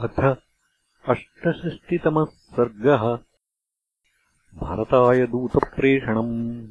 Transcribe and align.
अथ 0.00 0.36
अष्टषष्टितमः 1.08 2.24
सर्गः। 2.24 3.18
भरताय 4.54 5.26
दूतप्रेषणम्। 5.26 6.66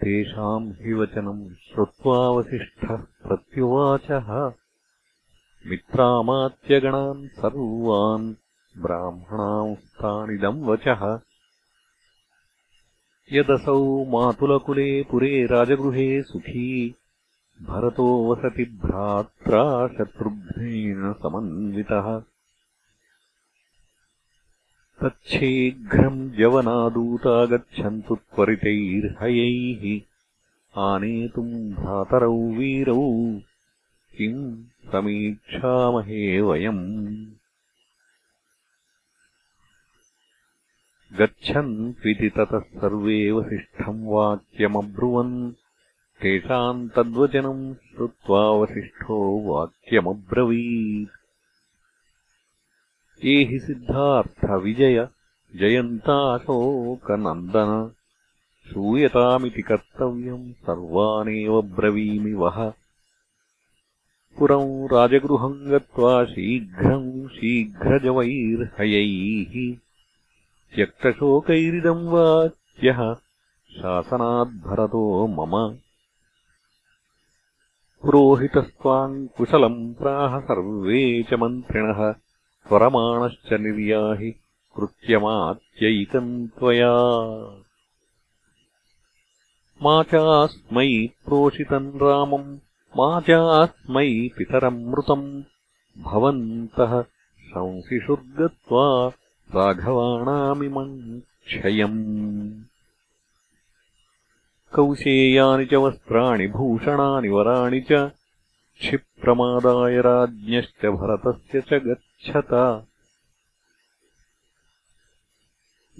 तेषाम् 0.00 0.72
हि 0.72 0.92
वचनम् 0.92 1.54
श्रुत्वावसिष्ठः 1.54 2.96
प्रत्युवाचः। 2.96 4.52
मित्रामात्यगणान् 5.66 7.28
सर्वान् 7.28 8.34
ब्राह्मणांस्तानिदम् 8.82 10.64
वचः। 10.64 11.20
यदसौ 13.32 14.04
मातुलकुले 14.04 15.02
पुरे 15.02 15.46
राजगृहे 15.46 16.22
सुखी 16.22 16.94
भरतो 17.62 18.34
वसति 18.34 18.64
भ्रात्रा 18.64 19.88
शत्रुघ्नेन 19.88 21.12
समन्वितः। 21.12 22.22
तच्छीघ्रम् 25.02 26.30
जवनादूता 26.30 27.46
गच्छन्तु 27.46 28.16
त्वरितैर्हयैः। 28.16 30.00
आनेतुम् 30.82 31.72
भ्रातरौ 31.72 32.36
वीरौ 32.36 33.40
किम् 34.16 34.64
समीक्षामहे 34.92 36.40
वयम्। 36.40 37.26
गच्छन्त्विति 41.18 42.28
ततः 42.28 42.60
सर्वे 42.60 43.30
वसिष्ठम् 43.30 44.06
वाक्यमब्रुवन् 44.06 45.52
तेषाम् 46.22 46.88
तद्वचनम् 46.88 47.74
श्रुत्वा 47.74 48.50
वसिष्ठो 48.50 49.40
वाक्यमब्रवीत्। 49.40 51.10
ये 53.24 53.44
हि 53.44 53.58
सिद्धार्थविजय 53.58 55.08
जयन्ताशोकनन्दन। 55.56 57.92
श्रूयतामिति 58.68 59.62
कर्तव्यम् 59.62 60.52
सर्वानेव 60.52 61.62
ब्रवीमि 61.62 62.32
वः। 62.32 62.72
पुरम् 64.38 64.92
राजगृहम् 64.92 65.70
गत्वा 65.70 66.24
शीघ्रम् 66.24 67.28
शीघ्रजवैर्हयैः। 67.28 69.76
त्यक्तशोकैरिदम् 70.74 72.08
वाक्यः 72.08 73.16
शासनाद्भरतो 73.70 75.26
मम 75.26 75.78
पुरोहितस्त्वाम् 78.02 79.28
कुशलम् 79.36 79.94
प्राह 79.94 80.40
सर्वे 80.40 81.22
च 81.22 81.34
मन्त्रिणः 81.34 82.12
त्वरमाणश्च 82.68 83.52
निर्याहि 83.52 84.30
कृत्यमात्यैकम् 84.76 86.48
त्वया। 86.58 86.92
मा 89.82 90.02
चास्मै 90.02 90.90
प्रोषितम् 91.24 92.00
रामम् 92.02 92.56
मा 92.96 93.20
चास्मै 93.20 94.28
पितरमृतम् 94.38 95.42
भवन्तः 96.04 97.02
शंसिषुर्गत्वा 97.50 99.08
राघवाणामिमम् 99.56 101.20
क्षयम् 101.20 102.00
कौशेयानि 104.78 105.66
च 105.66 105.74
वस्त्राणि 105.74 106.46
भूषणानि 106.46 107.28
वराणि 107.28 107.80
च 107.80 108.10
क्षिप्रमादाय 108.80 110.00
राज्ञश्च 110.00 110.86
भरतस्य 110.86 111.60
च 111.60 111.74
गच्छत। 111.74 112.84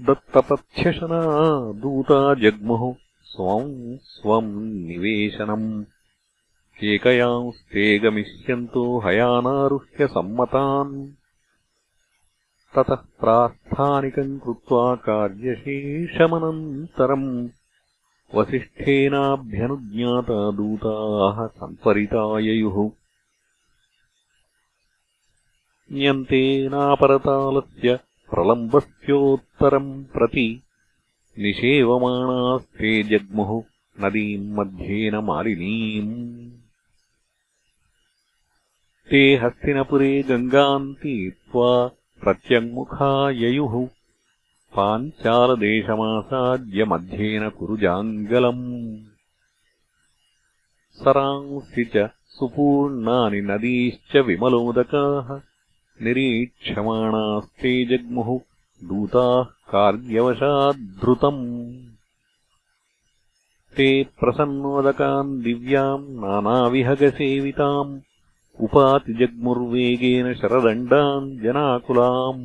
दत्तपथ्यशना 0.01 1.73
दूता 1.73 2.35
जग्मुः 2.35 2.95
स्वम् 3.25 3.97
स्वम् 4.03 4.87
निवेशनम्। 4.87 5.85
केकयांस्ते 6.79 7.99
गमिष्यन्तो 7.99 9.01
हयानारुह्य 9.01 10.07
सम्मतान् 10.07 11.13
ततः 12.77 12.95
प्रास्थानिकम् 12.95 14.41
कृत्वा 14.41 14.95
कार्यशेषमनन्तरम् 14.95 17.49
वसिष्ठेनाभ्यनुज्ञाता 18.35 20.39
दूताः 20.57 21.39
सम्परिताययुः 21.59 22.77
न्यन्तेनापरतालस्य 25.93 27.95
प्रलम्बस्योत्तरम् 28.31 29.93
प्रति 30.05 30.49
निषेवमाणास्ते 31.39 32.91
जग्मुः 33.11 33.51
नदीम् 34.05 34.53
मध्येन 34.57 35.15
मालिनीम्। 35.29 36.13
ते 39.11 39.23
हस्तिनपुरे 39.43 40.13
गङ्गाम् 40.31 40.95
तीर्त्वा 41.03 41.71
प्रत्यङ्मुखा 42.23 43.13
ययुः 43.43 43.75
पाञ्चालदेशमासाद्यमध्येन 44.76 47.44
कुरुजाङ्गलम् 47.58 48.64
सरांसि 51.02 51.84
च 51.94 51.96
सुपूर्णानि 52.38 53.42
नदीश्च 53.50 54.14
विमलोदकाः 54.28 55.28
निरीक्षमाणास्ते 56.06 57.74
जग्मुः 57.92 58.30
दूताः 58.90 59.44
कार्यवशाद्धृतम् 59.74 61.44
ते 63.78 63.88
प्रसन्नोदकान् 64.20 65.40
दिव्याम् 65.44 66.04
नानाविहगसेविताम् 66.24 67.94
उपातिजग्मुर्वेगेन 68.66 70.28
शरदण्डाम् 70.42 71.32
जनाकुलाम् 71.44 72.44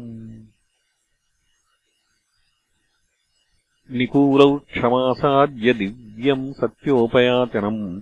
निकूलौ 3.97 4.57
क्षमासाद्य 4.57 5.73
दिव्यम् 5.73 6.53
सत्योपयाचनम् 6.53 8.01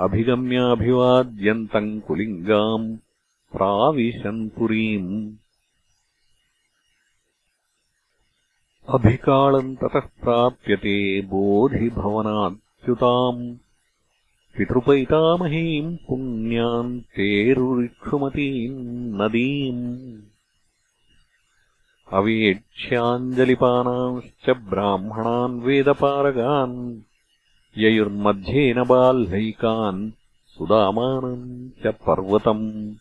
अभिगम्याभिवाद्यन्तम् 0.00 2.00
कुलिङ्गाम् 2.00 2.96
प्राविशन्पुरीम् 3.52 5.32
अभिकाळम् 8.88 9.76
ततः 9.76 9.98
प्राप्यते 9.98 11.20
बोधिभवनाच्युताम्। 11.20 13.56
पितृपैतामहीम् 14.56 15.96
पुण्याम् 15.96 17.00
तेरुरिक्षुमतीम् 17.00 19.20
नदीम् 19.20 20.22
अवेक्ष्याञ्जलिपानांश्च 22.12 24.50
ब्राह्मणान् 24.50 25.60
वेदपारगान् 25.60 27.00
ययुर्मध्येन 27.78 28.84
बाह्लैकान् 28.84 30.10
सुदामानम् 30.46 31.70
च 31.70 31.86
पर्वतम्। 31.86 32.94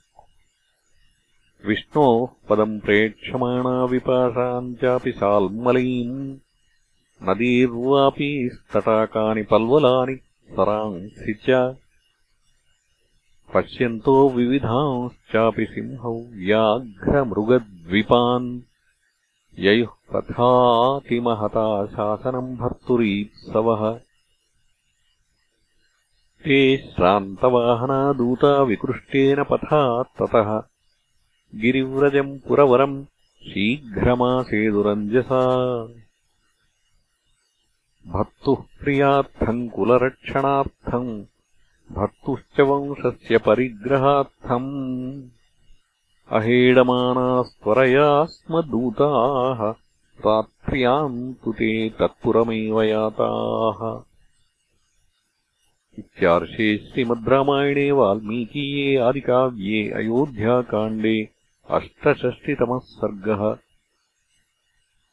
विष्णोः 1.67 2.27
पदम् 2.49 2.79
प्रेक्षमाणा 2.79 3.85
विपाशाम् 3.85 4.75
चापि 4.75 5.11
साल्मलीम् 5.11 6.37
नदीर्वापीस्तटाकानि 7.23 9.43
पल्वलानि 9.43 10.19
सरांसि 10.51 11.33
च। 11.33 11.75
पश्यन्तो 13.55 14.29
विविधांश्चापि 14.29 15.65
सिंहौ 15.65 16.13
व्याघ्रमृगद्विपान् 16.13 18.61
ययुः 19.59 19.87
पथातिमहता 19.87 21.85
शासनम् 21.85 22.57
भर्तुरीप्सवः। 22.57 23.99
ते 26.43 26.77
श्रान्तवाहना 26.77 28.13
दूता 28.13 28.63
विकृष्टेन 28.63 29.43
पथा 29.43 30.03
ततः 30.03 30.63
गिरिव्रजम् 31.55 32.39
पुरवरम् 32.47 33.05
शीघ्रमासेदुरञ्जसा। 33.43 35.87
भर्तुः 38.07 38.55
प्रियार्थम् 38.55 39.69
कुलरक्षणार्थम् 39.69 41.23
भर्तुश्च 41.91 42.59
वंशस्य 42.59 43.37
परिग्रहार्थम् 43.37 45.29
अहेडमानास्त्वरया 46.35 48.07
स्म 48.31 48.59
रात्र्याम् 50.25 51.19
तु 51.43 51.51
ते 51.59 51.67
तत्पुरमेव 51.99 52.81
याताः 52.81 53.83
इत्यार्षे 55.99 56.67
श्रीमद् 56.87 57.29
रामायणे 57.33 57.85
वाल्मीकीये 57.99 58.97
आदिकाव्ये 59.07 59.81
अयोध्याकाण्डे 59.99 61.15
अष्टषष्टितमः 61.77 62.79
सर्गः 62.97 63.45